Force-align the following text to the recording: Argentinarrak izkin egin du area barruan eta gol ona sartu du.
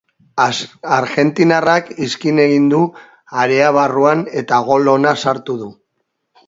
Argentinarrak 0.95 1.91
izkin 2.07 2.41
egin 2.47 2.65
du 2.73 2.81
area 3.45 3.69
barruan 3.79 4.27
eta 4.43 4.65
gol 4.73 4.95
ona 4.99 5.19
sartu 5.27 5.63
du. 5.63 5.75